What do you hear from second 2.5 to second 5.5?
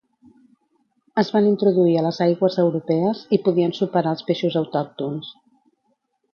europees i podien superar els peixos autòctons.